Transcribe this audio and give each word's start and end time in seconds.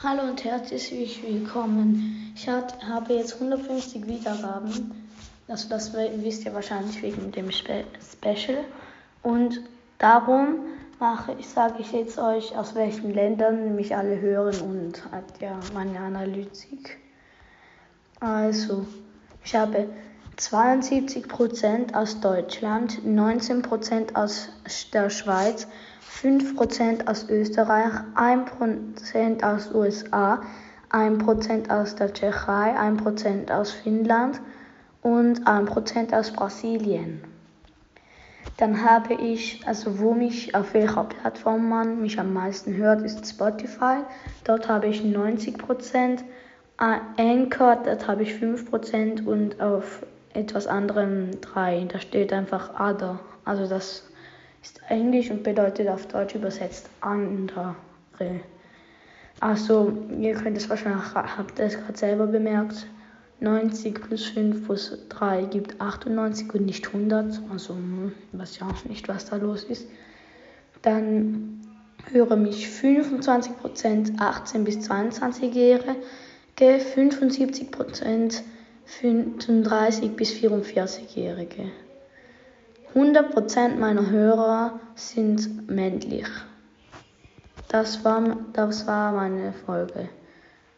Hallo 0.00 0.22
und 0.22 0.44
herzlich 0.44 1.24
willkommen. 1.26 2.32
Ich 2.36 2.48
habe 2.48 3.14
jetzt 3.14 3.34
150 3.34 4.06
Wiedergaben. 4.06 4.92
Also 5.48 5.68
das 5.68 5.92
wisst 5.92 6.44
ihr 6.44 6.54
wahrscheinlich 6.54 7.02
wegen 7.02 7.32
dem 7.32 7.50
Spe 7.50 7.82
Special. 8.12 8.64
Und 9.24 9.60
darum 9.98 10.60
mache 11.00 11.34
ich, 11.40 11.48
sage 11.48 11.80
ich 11.80 11.90
jetzt 11.90 12.16
euch, 12.16 12.56
aus 12.56 12.76
welchen 12.76 13.12
Ländern 13.12 13.74
mich 13.74 13.96
alle 13.96 14.20
hören 14.20 14.60
und 14.60 15.02
ja 15.40 15.58
meine 15.74 15.98
Analytik. 15.98 16.98
Also, 18.20 18.86
ich 19.44 19.56
habe 19.56 19.88
72% 20.36 21.94
aus 21.94 22.20
Deutschland, 22.20 23.00
19% 23.04 24.14
aus 24.14 24.48
der 24.92 25.10
Schweiz, 25.10 25.66
5% 26.22 27.06
aus 27.06 27.28
Österreich, 27.28 27.92
1% 28.16 29.42
aus 29.42 29.72
USA, 29.72 30.40
1% 30.90 31.70
aus 31.70 31.94
der 31.94 32.12
Tschechei, 32.12 32.76
1% 32.76 33.52
aus 33.52 33.72
Finnland 33.72 34.40
und 35.02 35.46
1% 35.46 36.18
aus 36.18 36.32
Brasilien. 36.32 37.22
Dann 38.56 38.84
habe 38.84 39.14
ich, 39.14 39.62
also 39.66 40.00
wo 40.00 40.14
mich, 40.14 40.54
auf 40.56 40.74
welcher 40.74 41.04
Plattform 41.04 41.68
man 41.68 42.00
mich 42.00 42.18
am 42.18 42.32
meisten 42.32 42.74
hört, 42.74 43.02
ist 43.02 43.24
Spotify. 43.24 43.98
Dort 44.42 44.68
habe 44.68 44.88
ich 44.88 45.02
90%. 45.02 46.24
Anchor, 46.76 47.76
dort 47.84 48.08
habe 48.08 48.22
ich 48.22 48.34
5% 48.34 49.24
und 49.24 49.60
auf 49.60 50.04
etwas 50.32 50.66
anderem 50.66 51.40
3. 51.40 51.86
Da 51.92 52.00
steht 52.00 52.32
einfach 52.32 52.74
Other. 52.80 53.20
Also 53.44 53.66
das 53.66 54.08
ist 54.68 54.80
Englisch 54.88 55.30
und 55.30 55.42
bedeutet 55.42 55.88
auf 55.88 56.06
Deutsch 56.06 56.34
übersetzt 56.34 56.90
andere. 57.00 57.74
Also, 59.40 59.92
ihr 60.18 60.34
könnt 60.34 60.56
es 60.56 60.68
wahrscheinlich, 60.68 61.14
habt 61.14 61.58
es 61.58 61.74
gerade 61.74 61.96
selber 61.96 62.26
bemerkt, 62.26 62.86
90 63.40 64.02
plus 64.02 64.26
5 64.26 64.66
plus 64.66 64.98
3 65.08 65.44
gibt 65.44 65.80
98 65.80 66.52
und 66.54 66.66
nicht 66.66 66.86
100. 66.86 67.40
Also, 67.50 67.76
ich 68.32 68.38
weiß 68.38 68.58
ja 68.58 68.66
auch 68.68 68.84
nicht, 68.84 69.08
was 69.08 69.26
da 69.26 69.36
los 69.36 69.64
ist. 69.64 69.86
Dann 70.82 71.60
höre 72.10 72.36
mich 72.36 72.66
25% 72.66 74.18
18 74.18 74.64
bis 74.64 74.78
22-Jährige, 74.78 75.96
75% 76.58 78.42
35 78.88 80.16
bis 80.16 80.32
44-Jährige. 80.32 81.70
100% 82.94 83.76
meiner 83.76 84.08
Hörer 84.10 84.80
sind 84.94 85.70
männlich. 85.70 86.26
Das 87.68 88.04
war, 88.04 88.36
das 88.52 88.86
war 88.86 89.12
meine 89.12 89.52
Folge. 89.52 90.08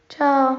Ciao. 0.09 0.57